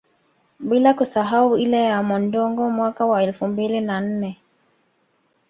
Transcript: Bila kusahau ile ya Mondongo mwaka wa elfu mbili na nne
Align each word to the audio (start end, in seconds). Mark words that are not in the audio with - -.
Bila 0.69 0.93
kusahau 0.93 1.57
ile 1.57 1.83
ya 1.83 2.03
Mondongo 2.03 2.69
mwaka 2.69 3.05
wa 3.05 3.23
elfu 3.23 3.47
mbili 3.47 3.81
na 3.81 4.01
nne 4.01 4.41